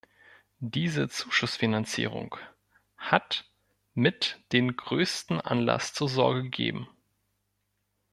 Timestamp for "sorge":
6.09-6.41